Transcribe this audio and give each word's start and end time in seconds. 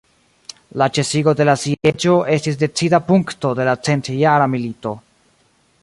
La 0.81 0.85
ĉesigo 0.97 1.33
de 1.41 1.45
la 1.49 1.53
sieĝo 1.65 2.15
estis 2.37 2.57
decida 2.63 3.01
punkto 3.11 3.53
de 3.61 3.69
la 3.71 3.77
centjara 3.89 4.49
milito. 4.57 4.97